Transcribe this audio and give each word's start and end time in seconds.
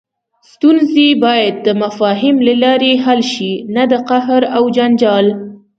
ستونزې 0.51 1.07
باید 1.25 1.55
د 1.65 1.67
تفاهم 1.83 2.35
له 2.47 2.53
لارې 2.63 2.91
حل 3.05 3.21
شي، 3.33 3.53
نه 3.75 3.83
د 3.91 3.93
قهر 4.09 4.41
او 4.55 4.63
جنجال. 4.75 5.25